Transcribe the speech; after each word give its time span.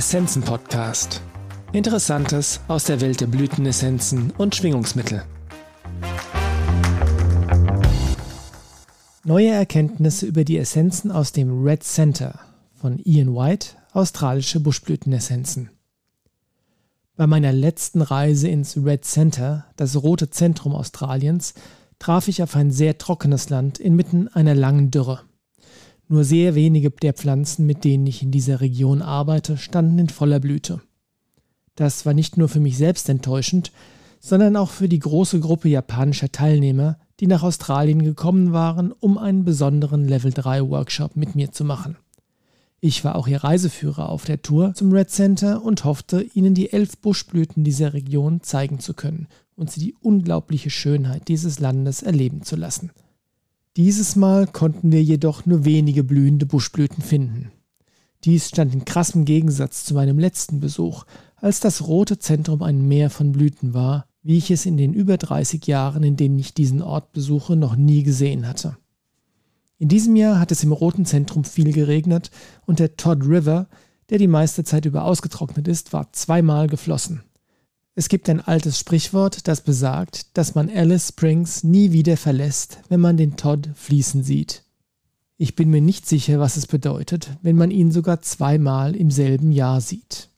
Essenzen 0.00 0.40
Podcast. 0.40 1.20
Interessantes 1.72 2.60
aus 2.68 2.84
der 2.84 3.02
Welt 3.02 3.20
der 3.20 3.26
Blütenessenzen 3.26 4.32
und 4.38 4.56
Schwingungsmittel. 4.56 5.24
Neue 9.24 9.50
Erkenntnisse 9.50 10.24
über 10.24 10.44
die 10.44 10.56
Essenzen 10.56 11.12
aus 11.12 11.32
dem 11.32 11.62
Red 11.62 11.82
Center 11.82 12.40
von 12.72 12.98
Ian 13.00 13.34
White, 13.34 13.76
australische 13.92 14.58
Buschblütenessenzen. 14.60 15.68
Bei 17.16 17.26
meiner 17.26 17.52
letzten 17.52 18.00
Reise 18.00 18.48
ins 18.48 18.78
Red 18.78 19.04
Center, 19.04 19.66
das 19.76 20.02
rote 20.02 20.30
Zentrum 20.30 20.74
Australiens, 20.74 21.52
traf 21.98 22.26
ich 22.26 22.42
auf 22.42 22.56
ein 22.56 22.70
sehr 22.70 22.96
trockenes 22.96 23.50
Land 23.50 23.78
inmitten 23.78 24.28
einer 24.28 24.54
langen 24.54 24.90
Dürre. 24.90 25.24
Nur 26.12 26.24
sehr 26.24 26.56
wenige 26.56 26.90
der 26.90 27.12
Pflanzen, 27.12 27.66
mit 27.66 27.84
denen 27.84 28.04
ich 28.04 28.20
in 28.20 28.32
dieser 28.32 28.60
Region 28.60 29.00
arbeite, 29.00 29.56
standen 29.56 29.96
in 30.00 30.08
voller 30.08 30.40
Blüte. 30.40 30.80
Das 31.76 32.04
war 32.04 32.14
nicht 32.14 32.36
nur 32.36 32.48
für 32.48 32.58
mich 32.58 32.76
selbst 32.76 33.08
enttäuschend, 33.08 33.70
sondern 34.18 34.56
auch 34.56 34.70
für 34.70 34.88
die 34.88 34.98
große 34.98 35.38
Gruppe 35.38 35.68
japanischer 35.68 36.32
Teilnehmer, 36.32 36.98
die 37.20 37.28
nach 37.28 37.44
Australien 37.44 38.02
gekommen 38.02 38.52
waren, 38.52 38.90
um 38.90 39.18
einen 39.18 39.44
besonderen 39.44 40.08
Level 40.08 40.32
3 40.32 40.68
Workshop 40.68 41.14
mit 41.14 41.36
mir 41.36 41.52
zu 41.52 41.64
machen. 41.64 41.96
Ich 42.80 43.04
war 43.04 43.14
auch 43.14 43.28
ihr 43.28 43.44
Reiseführer 43.44 44.08
auf 44.08 44.24
der 44.24 44.42
Tour 44.42 44.74
zum 44.74 44.90
Red 44.90 45.10
Center 45.10 45.62
und 45.62 45.84
hoffte, 45.84 46.22
ihnen 46.34 46.54
die 46.54 46.72
elf 46.72 46.98
Buschblüten 46.98 47.62
dieser 47.62 47.94
Region 47.94 48.42
zeigen 48.42 48.80
zu 48.80 48.94
können 48.94 49.28
und 49.54 49.70
sie 49.70 49.78
die 49.78 49.94
unglaubliche 50.00 50.70
Schönheit 50.70 51.28
dieses 51.28 51.60
Landes 51.60 52.02
erleben 52.02 52.42
zu 52.42 52.56
lassen. 52.56 52.90
Dieses 53.82 54.14
Mal 54.14 54.46
konnten 54.46 54.92
wir 54.92 55.02
jedoch 55.02 55.46
nur 55.46 55.64
wenige 55.64 56.04
blühende 56.04 56.44
Buschblüten 56.44 57.02
finden. 57.02 57.50
Dies 58.24 58.50
stand 58.50 58.74
in 58.74 58.84
krassem 58.84 59.24
Gegensatz 59.24 59.86
zu 59.86 59.94
meinem 59.94 60.18
letzten 60.18 60.60
Besuch, 60.60 61.06
als 61.36 61.60
das 61.60 61.88
rote 61.88 62.18
Zentrum 62.18 62.62
ein 62.62 62.86
Meer 62.86 63.08
von 63.08 63.32
Blüten 63.32 63.72
war, 63.72 64.04
wie 64.22 64.36
ich 64.36 64.50
es 64.50 64.66
in 64.66 64.76
den 64.76 64.92
über 64.92 65.16
30 65.16 65.66
Jahren, 65.66 66.02
in 66.02 66.18
denen 66.18 66.38
ich 66.38 66.52
diesen 66.52 66.82
Ort 66.82 67.12
besuche, 67.12 67.56
noch 67.56 67.74
nie 67.74 68.02
gesehen 68.02 68.46
hatte. 68.46 68.76
In 69.78 69.88
diesem 69.88 70.14
Jahr 70.14 70.38
hat 70.38 70.52
es 70.52 70.62
im 70.62 70.72
roten 70.72 71.06
Zentrum 71.06 71.44
viel 71.44 71.72
geregnet 71.72 72.30
und 72.66 72.80
der 72.80 72.96
Todd 72.96 73.24
River, 73.24 73.66
der 74.10 74.18
die 74.18 74.28
meiste 74.28 74.62
Zeit 74.62 74.84
über 74.84 75.04
ausgetrocknet 75.04 75.66
ist, 75.68 75.94
war 75.94 76.12
zweimal 76.12 76.66
geflossen. 76.66 77.22
Es 77.94 78.08
gibt 78.08 78.28
ein 78.28 78.40
altes 78.40 78.78
Sprichwort, 78.78 79.48
das 79.48 79.62
besagt, 79.62 80.36
dass 80.36 80.54
man 80.54 80.70
Alice 80.70 81.08
Springs 81.08 81.64
nie 81.64 81.92
wieder 81.92 82.16
verlässt, 82.16 82.78
wenn 82.88 83.00
man 83.00 83.16
den 83.16 83.36
Todd 83.36 83.68
fließen 83.74 84.22
sieht. 84.22 84.64
Ich 85.36 85.56
bin 85.56 85.70
mir 85.70 85.80
nicht 85.80 86.06
sicher, 86.06 86.38
was 86.38 86.56
es 86.56 86.66
bedeutet, 86.66 87.30
wenn 87.42 87.56
man 87.56 87.70
ihn 87.70 87.90
sogar 87.90 88.20
zweimal 88.20 88.94
im 88.94 89.10
selben 89.10 89.52
Jahr 89.52 89.80
sieht. 89.80 90.28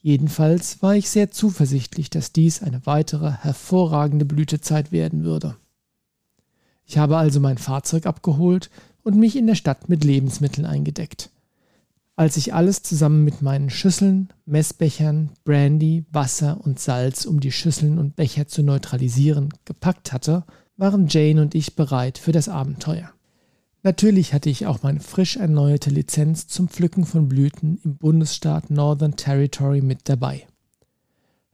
Jedenfalls 0.00 0.80
war 0.80 0.94
ich 0.94 1.10
sehr 1.10 1.30
zuversichtlich, 1.30 2.08
dass 2.08 2.32
dies 2.32 2.62
eine 2.62 2.86
weitere 2.86 3.32
hervorragende 3.32 4.24
Blütezeit 4.24 4.92
werden 4.92 5.24
würde. 5.24 5.56
Ich 6.84 6.96
habe 6.96 7.18
also 7.18 7.40
mein 7.40 7.58
Fahrzeug 7.58 8.06
abgeholt 8.06 8.70
und 9.02 9.16
mich 9.16 9.36
in 9.36 9.46
der 9.46 9.56
Stadt 9.56 9.88
mit 9.88 10.04
Lebensmitteln 10.04 10.64
eingedeckt. 10.64 11.30
Als 12.18 12.36
ich 12.36 12.52
alles 12.52 12.82
zusammen 12.82 13.22
mit 13.22 13.42
meinen 13.42 13.70
Schüsseln, 13.70 14.30
Messbechern, 14.44 15.30
Brandy, 15.44 16.04
Wasser 16.10 16.58
und 16.64 16.80
Salz, 16.80 17.26
um 17.26 17.38
die 17.38 17.52
Schüsseln 17.52 17.96
und 17.96 18.16
Becher 18.16 18.48
zu 18.48 18.64
neutralisieren, 18.64 19.50
gepackt 19.64 20.12
hatte, 20.12 20.42
waren 20.76 21.06
Jane 21.06 21.40
und 21.40 21.54
ich 21.54 21.76
bereit 21.76 22.18
für 22.18 22.32
das 22.32 22.48
Abenteuer. 22.48 23.08
Natürlich 23.84 24.34
hatte 24.34 24.50
ich 24.50 24.66
auch 24.66 24.82
meine 24.82 24.98
frisch 24.98 25.36
erneuerte 25.36 25.90
Lizenz 25.90 26.48
zum 26.48 26.66
Pflücken 26.66 27.06
von 27.06 27.28
Blüten 27.28 27.78
im 27.84 27.98
Bundesstaat 27.98 28.68
Northern 28.68 29.14
Territory 29.14 29.80
mit 29.80 30.08
dabei. 30.08 30.44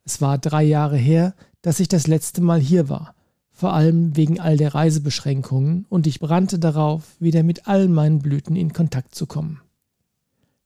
Es 0.07 0.23
war 0.23 0.39
drei 0.39 0.63
Jahre 0.63 0.97
her, 0.97 1.35
dass 1.61 1.79
ich 1.79 1.89
das 1.89 2.07
letzte 2.07 2.41
Mal 2.41 2.59
hier 2.59 2.89
war, 2.89 3.15
vor 3.51 3.75
allem 3.75 4.17
wegen 4.17 4.41
all 4.41 4.57
der 4.57 4.75
Reisebeschränkungen, 4.75 5.85
und 5.91 6.07
ich 6.07 6.21
brannte 6.21 6.59
darauf, 6.59 7.21
wieder 7.21 7.43
mit 7.43 7.69
allen 7.69 7.93
meinen 7.93 8.21
Blüten 8.21 8.57
in 8.57 8.73
Kontakt 8.73 9.15
zu 9.15 9.27
kommen. 9.27 9.61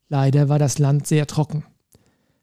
Leider 0.08 0.48
war 0.48 0.58
das 0.58 0.78
Land 0.78 1.06
sehr 1.06 1.26
trocken. 1.26 1.64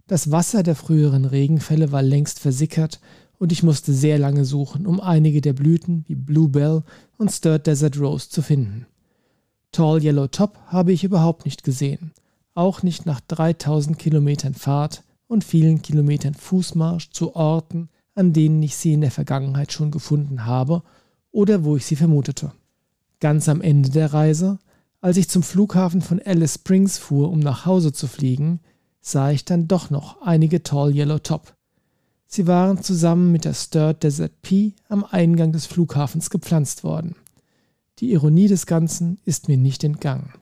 Das 0.07 0.31
Wasser 0.31 0.61
der 0.61 0.75
früheren 0.75 1.25
Regenfälle 1.25 1.91
war 1.91 2.03
längst 2.03 2.39
versickert 2.39 2.99
und 3.39 3.51
ich 3.51 3.63
musste 3.63 3.91
sehr 3.91 4.19
lange 4.19 4.45
suchen, 4.45 4.85
um 4.85 5.01
einige 5.01 5.41
der 5.41 5.53
Blüten 5.53 6.05
wie 6.07 6.15
Bluebell 6.15 6.83
und 7.17 7.31
Stirred 7.31 7.65
Desert 7.65 7.99
Rose 7.99 8.29
zu 8.29 8.41
finden. 8.41 8.85
Tall 9.71 10.03
Yellow 10.03 10.27
Top 10.27 10.59
habe 10.67 10.93
ich 10.93 11.03
überhaupt 11.03 11.45
nicht 11.45 11.63
gesehen, 11.63 12.11
auch 12.53 12.83
nicht 12.83 13.05
nach 13.05 13.19
3000 13.19 13.97
Kilometern 13.97 14.53
Fahrt 14.53 15.03
und 15.27 15.43
vielen 15.43 15.81
Kilometern 15.81 16.35
Fußmarsch 16.35 17.09
zu 17.09 17.35
Orten, 17.35 17.89
an 18.13 18.31
denen 18.31 18.61
ich 18.63 18.75
sie 18.75 18.93
in 18.93 19.01
der 19.01 19.11
Vergangenheit 19.11 19.71
schon 19.71 19.91
gefunden 19.91 20.45
habe 20.45 20.83
oder 21.31 21.65
wo 21.65 21.75
ich 21.75 21.85
sie 21.85 21.95
vermutete. 21.95 22.51
Ganz 23.19 23.49
am 23.49 23.61
Ende 23.61 23.89
der 23.89 24.13
Reise 24.13 24.59
als 25.05 25.17
ich 25.17 25.29
zum 25.29 25.43
Flughafen 25.43 26.01
von 26.01 26.19
Alice 26.25 26.55
Springs 26.55 26.97
fuhr, 26.97 27.29
um 27.29 27.39
nach 27.39 27.67
Hause 27.67 27.93
zu 27.93 28.07
fliegen, 28.07 28.59
sah 29.01 29.29
ich 29.29 29.45
dann 29.45 29.67
doch 29.67 29.91
noch 29.91 30.23
einige 30.23 30.63
Tall 30.63 30.95
Yellow 30.95 31.19
Top. 31.19 31.55
Sie 32.25 32.47
waren 32.47 32.81
zusammen 32.81 33.31
mit 33.31 33.45
der 33.45 33.53
Stirred 33.53 34.01
Desert 34.01 34.41
Pea 34.41 34.71
am 34.89 35.05
Eingang 35.05 35.51
des 35.51 35.67
Flughafens 35.67 36.31
gepflanzt 36.31 36.83
worden. 36.83 37.15
Die 37.99 38.13
Ironie 38.13 38.47
des 38.47 38.65
Ganzen 38.65 39.19
ist 39.25 39.47
mir 39.47 39.57
nicht 39.57 39.83
entgangen. 39.83 40.33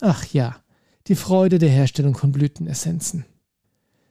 Ach 0.00 0.24
ja, 0.26 0.54
die 1.08 1.16
Freude 1.16 1.58
der 1.58 1.70
Herstellung 1.70 2.16
von 2.16 2.30
Blütenessenzen. 2.30 3.24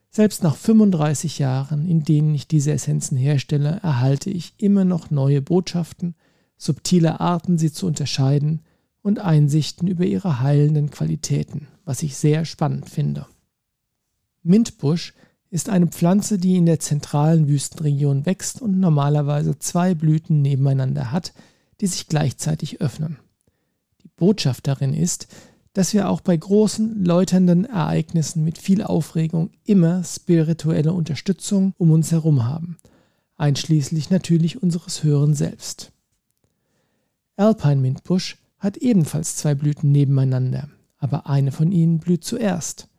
Selbst 0.09 0.43
nach 0.43 0.57
35 0.57 1.39
Jahren, 1.39 1.87
in 1.87 2.03
denen 2.03 2.35
ich 2.35 2.49
diese 2.49 2.73
Essenzen 2.73 3.17
herstelle, 3.17 3.79
erhalte 3.81 4.29
ich 4.29 4.55
immer 4.57 4.83
noch 4.83 5.09
neue 5.09 5.41
Botschaften, 5.41 6.15
subtile 6.57 7.21
Arten, 7.21 7.57
sie 7.57 7.71
zu 7.71 7.87
unterscheiden, 7.87 8.61
und 9.05 9.19
Einsichten 9.19 9.87
über 9.87 10.03
ihre 10.03 10.39
heilenden 10.39 10.89
Qualitäten, 10.89 11.67
was 11.85 12.01
ich 12.01 12.17
sehr 12.17 12.43
spannend 12.43 12.89
finde. 12.89 13.27
Mintbusch 14.41 15.13
ist 15.51 15.69
eine 15.69 15.85
Pflanze, 15.85 16.39
die 16.39 16.57
in 16.57 16.65
der 16.65 16.79
zentralen 16.79 17.47
Wüstenregion 17.47 18.25
wächst 18.25 18.63
und 18.63 18.79
normalerweise 18.79 19.59
zwei 19.59 19.93
Blüten 19.93 20.41
nebeneinander 20.41 21.11
hat, 21.11 21.33
die 21.81 21.85
sich 21.85 22.07
gleichzeitig 22.07 22.81
öffnen. 22.81 23.17
Die 24.01 24.09
Botschaft 24.15 24.65
darin 24.65 24.95
ist, 24.95 25.27
dass 25.73 25.93
wir 25.93 26.09
auch 26.09 26.21
bei 26.21 26.35
großen, 26.35 27.05
läuternden 27.05 27.65
Ereignissen 27.65 28.43
mit 28.43 28.57
viel 28.57 28.81
Aufregung 28.81 29.51
immer 29.65 30.03
spirituelle 30.03 30.93
Unterstützung 30.93 31.75
um 31.77 31.91
uns 31.91 32.11
herum 32.11 32.45
haben, 32.45 32.77
einschließlich 33.37 34.09
natürlich 34.09 34.63
unseres 34.63 35.03
Höheren 35.03 35.35
Selbst. 35.35 35.91
Alpine 37.35 37.81
Mintbusch 37.81 38.39
hat 38.65 38.77
ebenfalls 38.77 39.37
zwei 39.37 39.55
Blüten 39.55 39.91
nebeneinander, 39.91 40.67
aber 40.97 41.27
eine 41.27 41.51
von 41.51 41.71
ihnen 41.71 41.99
blüht 41.99 42.23
zuerst. 42.25 42.89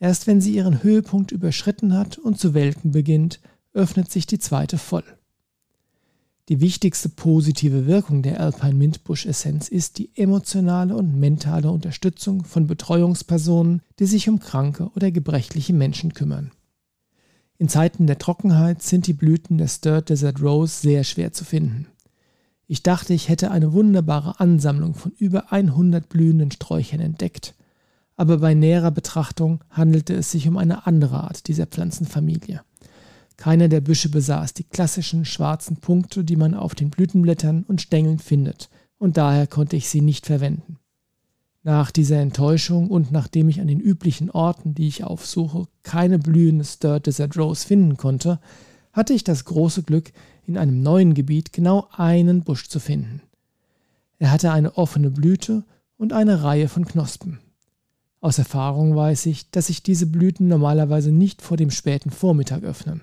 Erst 0.00 0.26
wenn 0.26 0.40
sie 0.40 0.54
ihren 0.54 0.82
Höhepunkt 0.82 1.32
überschritten 1.32 1.94
hat 1.94 2.18
und 2.18 2.38
zu 2.38 2.54
welken 2.54 2.90
beginnt, 2.90 3.40
öffnet 3.72 4.10
sich 4.10 4.26
die 4.26 4.38
zweite 4.38 4.78
voll. 4.78 5.04
Die 6.48 6.60
wichtigste 6.60 7.08
positive 7.08 7.86
Wirkung 7.86 8.22
der 8.22 8.40
Alpine 8.40 8.74
Mintbush 8.74 9.26
Essenz 9.26 9.68
ist 9.68 9.98
die 9.98 10.10
emotionale 10.14 10.96
und 10.96 11.18
mentale 11.18 11.70
Unterstützung 11.70 12.44
von 12.44 12.68
Betreuungspersonen, 12.68 13.82
die 13.98 14.06
sich 14.06 14.28
um 14.28 14.38
kranke 14.38 14.90
oder 14.94 15.10
gebrechliche 15.10 15.72
Menschen 15.72 16.14
kümmern. 16.14 16.52
In 17.58 17.68
Zeiten 17.68 18.06
der 18.06 18.18
Trockenheit 18.18 18.82
sind 18.82 19.06
die 19.06 19.12
Blüten 19.12 19.58
der 19.58 19.66
Stirred 19.66 20.08
Desert 20.08 20.40
Rose 20.40 20.80
sehr 20.80 21.04
schwer 21.04 21.32
zu 21.32 21.44
finden. 21.44 21.86
Ich 22.68 22.82
dachte, 22.82 23.14
ich 23.14 23.28
hätte 23.28 23.50
eine 23.50 23.72
wunderbare 23.72 24.40
Ansammlung 24.40 24.94
von 24.94 25.12
über 25.12 25.52
100 25.52 26.08
blühenden 26.08 26.50
Sträuchern 26.50 27.00
entdeckt, 27.00 27.54
aber 28.16 28.38
bei 28.38 28.54
näherer 28.54 28.90
Betrachtung 28.90 29.62
handelte 29.70 30.14
es 30.14 30.30
sich 30.30 30.48
um 30.48 30.56
eine 30.56 30.86
andere 30.86 31.22
Art 31.22 31.46
dieser 31.46 31.66
Pflanzenfamilie. 31.66 32.62
Keiner 33.36 33.68
der 33.68 33.82
Büsche 33.82 34.08
besaß 34.08 34.54
die 34.54 34.64
klassischen 34.64 35.24
schwarzen 35.24 35.76
Punkte, 35.76 36.24
die 36.24 36.36
man 36.36 36.54
auf 36.54 36.74
den 36.74 36.90
Blütenblättern 36.90 37.64
und 37.68 37.82
Stängeln 37.82 38.18
findet, 38.18 38.70
und 38.98 39.16
daher 39.16 39.46
konnte 39.46 39.76
ich 39.76 39.88
sie 39.88 40.00
nicht 40.00 40.26
verwenden. 40.26 40.78
Nach 41.62 41.90
dieser 41.90 42.20
Enttäuschung 42.20 42.88
und 42.90 43.12
nachdem 43.12 43.48
ich 43.48 43.60
an 43.60 43.66
den 43.66 43.80
üblichen 43.80 44.30
Orten, 44.30 44.74
die 44.74 44.88
ich 44.88 45.04
aufsuche, 45.04 45.66
keine 45.82 46.18
blühende 46.18 46.64
Stirred 46.64 47.06
Desert 47.06 47.36
Rose 47.36 47.66
finden 47.66 47.96
konnte, 47.96 48.40
hatte 48.96 49.12
ich 49.12 49.24
das 49.24 49.44
große 49.44 49.82
Glück, 49.82 50.10
in 50.46 50.56
einem 50.56 50.82
neuen 50.82 51.12
Gebiet 51.12 51.52
genau 51.52 51.86
einen 51.92 52.42
Busch 52.42 52.68
zu 52.68 52.80
finden. 52.80 53.20
Er 54.18 54.30
hatte 54.30 54.50
eine 54.50 54.78
offene 54.78 55.10
Blüte 55.10 55.64
und 55.98 56.14
eine 56.14 56.42
Reihe 56.42 56.68
von 56.68 56.86
Knospen. 56.86 57.38
Aus 58.20 58.38
Erfahrung 58.38 58.96
weiß 58.96 59.26
ich, 59.26 59.50
dass 59.50 59.66
sich 59.66 59.82
diese 59.82 60.06
Blüten 60.06 60.48
normalerweise 60.48 61.12
nicht 61.12 61.42
vor 61.42 61.58
dem 61.58 61.70
späten 61.70 62.10
Vormittag 62.10 62.62
öffnen. 62.62 63.02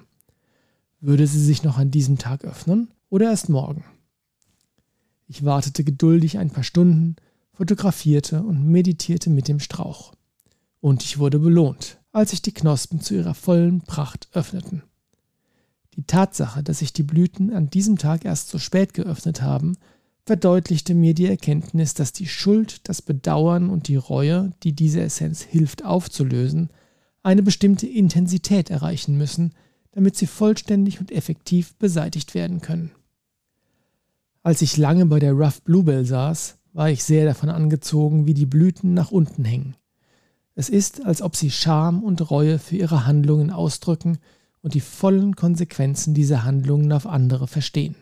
Würde 1.00 1.28
sie 1.28 1.44
sich 1.44 1.62
noch 1.62 1.78
an 1.78 1.92
diesem 1.92 2.18
Tag 2.18 2.44
öffnen 2.44 2.90
oder 3.10 3.30
erst 3.30 3.50
morgen? 3.50 3.84
Ich 5.28 5.46
wartete 5.46 5.84
geduldig 5.84 6.40
ein 6.40 6.50
paar 6.50 6.64
Stunden, 6.64 7.18
fotografierte 7.54 8.42
und 8.42 8.66
meditierte 8.66 9.30
mit 9.30 9.48
dem 9.48 9.60
Strauch. 9.60 10.14
Und 10.82 11.04
ich 11.04 11.20
wurde 11.20 11.38
belohnt, 11.38 12.00
als 12.12 12.32
sich 12.32 12.42
die 12.42 12.54
Knospen 12.54 13.00
zu 13.00 13.14
ihrer 13.14 13.36
vollen 13.36 13.82
Pracht 13.82 14.28
öffneten. 14.34 14.82
Die 15.96 16.04
Tatsache, 16.04 16.64
dass 16.64 16.80
sich 16.80 16.94
die 16.94 17.04
Blüten 17.04 17.54
an 17.54 17.70
diesem 17.70 17.98
Tag 17.98 18.26
erst 18.26 18.50
so 18.50 18.58
spät 18.58 18.94
geöffnet 18.94 19.42
haben, 19.42 19.78
verdeutlichte 20.26 20.96
mir 20.96 21.14
die 21.14 21.28
Erkenntnis, 21.28 21.94
dass 21.94 22.14
die 22.14 22.28
Schuld, 22.28 22.88
das 22.88 23.02
Bedauern 23.02 23.70
und 23.70 23.88
die 23.88 23.98
Reue, 23.98 24.54
die 24.64 24.74
diese 24.74 25.02
Essenz 25.02 25.42
hilft 25.42 25.86
aufzulösen, 25.86 26.70
eine 27.22 27.44
bestimmte 27.44 27.88
Intensität 27.88 28.70
erreichen 28.70 29.18
müssen, 29.18 29.54
damit 29.92 30.16
sie 30.16 30.28
vollständig 30.28 31.00
und 31.00 31.12
effektiv 31.12 31.76
beseitigt 31.76 32.34
werden 32.34 32.62
können. 32.62 32.92
Als 34.42 34.62
ich 34.62 34.78
lange 34.78 35.06
bei 35.06 35.20
der 35.20 35.34
Rough 35.34 35.62
Bluebell 35.62 36.06
saß, 36.06 36.58
war 36.74 36.90
ich 36.90 37.04
sehr 37.04 37.26
davon 37.26 37.50
angezogen, 37.50 38.26
wie 38.26 38.34
die 38.34 38.48
Blüten 38.48 38.94
nach 38.94 39.12
unten 39.12 39.46
hängen. 39.46 39.76
Es 40.56 40.70
ist, 40.70 41.06
als 41.06 41.22
ob 41.22 41.36
sie 41.36 41.52
Scham 41.52 42.04
und 42.04 42.30
Reue 42.30 42.60
für 42.60 42.76
ihre 42.76 43.06
Handlungen 43.06 43.52
ausdrücken 43.52 44.18
und 44.64 44.74
die 44.74 44.80
vollen 44.80 45.36
Konsequenzen 45.36 46.16
dieser 46.16 46.44
Handlungen 46.44 46.92
auf 46.92 47.06
andere 47.06 47.48
verstehen. 47.48 47.96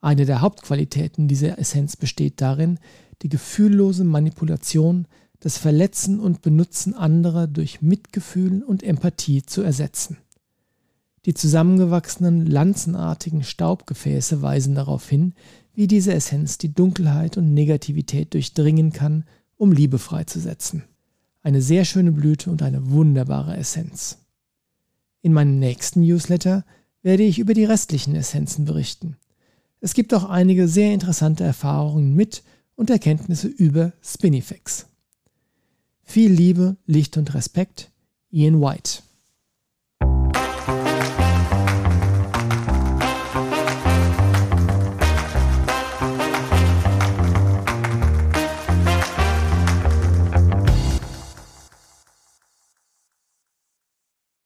Eine 0.00 0.24
der 0.24 0.40
Hauptqualitäten 0.40 1.28
dieser 1.28 1.58
Essenz 1.58 1.96
besteht 1.96 2.40
darin, 2.40 2.78
die 3.20 3.28
gefühllose 3.28 4.04
Manipulation, 4.04 5.06
das 5.40 5.58
Verletzen 5.58 6.20
und 6.20 6.40
Benutzen 6.40 6.94
anderer 6.94 7.46
durch 7.46 7.82
Mitgefühl 7.82 8.62
und 8.62 8.82
Empathie 8.82 9.42
zu 9.42 9.60
ersetzen. 9.60 10.16
Die 11.26 11.34
zusammengewachsenen, 11.34 12.46
lanzenartigen 12.46 13.42
Staubgefäße 13.42 14.40
weisen 14.40 14.74
darauf 14.74 15.06
hin, 15.06 15.34
wie 15.74 15.86
diese 15.86 16.14
Essenz 16.14 16.56
die 16.56 16.72
Dunkelheit 16.72 17.36
und 17.36 17.52
Negativität 17.52 18.32
durchdringen 18.32 18.92
kann, 18.92 19.24
um 19.56 19.72
Liebe 19.72 19.98
freizusetzen. 19.98 20.84
Eine 21.42 21.60
sehr 21.60 21.84
schöne 21.84 22.12
Blüte 22.12 22.50
und 22.50 22.62
eine 22.62 22.90
wunderbare 22.90 23.56
Essenz. 23.56 24.18
In 25.22 25.32
meinem 25.32 25.58
nächsten 25.58 26.00
Newsletter 26.00 26.64
werde 27.02 27.22
ich 27.22 27.38
über 27.38 27.54
die 27.54 27.64
restlichen 27.64 28.14
Essenzen 28.14 28.64
berichten. 28.64 29.16
Es 29.80 29.94
gibt 29.94 30.12
auch 30.14 30.24
einige 30.24 30.68
sehr 30.68 30.92
interessante 30.92 31.44
Erfahrungen 31.44 32.14
mit 32.14 32.42
und 32.74 32.90
Erkenntnisse 32.90 33.48
über 33.48 33.92
Spinifex. 34.02 34.86
Viel 36.02 36.32
Liebe, 36.32 36.76
Licht 36.86 37.16
und 37.16 37.34
Respekt, 37.34 37.90
Ian 38.30 38.60
White. 38.60 39.02